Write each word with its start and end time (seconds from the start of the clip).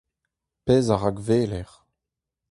Pezh 0.65 0.89
a 0.93 0.97
rakweler. 0.97 1.69